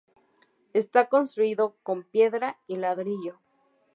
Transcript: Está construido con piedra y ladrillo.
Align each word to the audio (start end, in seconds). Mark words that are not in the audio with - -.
Está 0.73 1.09
construido 1.09 1.75
con 1.83 2.01
piedra 2.03 2.57
y 2.65 2.77
ladrillo. 2.77 3.37